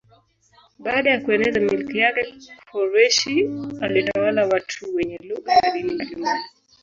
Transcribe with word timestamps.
Baada 0.79 1.09
ya 1.11 1.21
kueneza 1.21 1.59
milki 1.59 1.97
yake 1.97 2.35
Koreshi 2.71 3.49
alitawala 3.81 4.45
watu 4.45 4.95
wenye 4.95 5.17
lugha 5.23 5.55
na 5.61 5.71
dini 5.71 5.93
mbalimbali. 5.93 6.43